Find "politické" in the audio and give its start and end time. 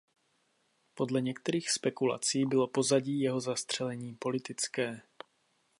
4.15-5.01